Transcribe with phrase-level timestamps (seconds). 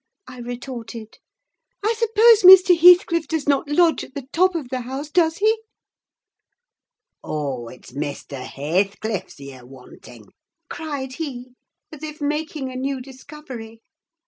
[0.27, 1.19] I retorted.
[1.83, 2.75] "I suppose Mr.
[2.75, 5.61] Heathcliff does not lodge at the top of the house, does he?"
[7.23, 7.67] "Oh!
[7.67, 10.29] it's Maister Hathecliff's ye're wanting?"
[10.71, 11.53] cried he,
[11.91, 13.79] as if making a new discovery.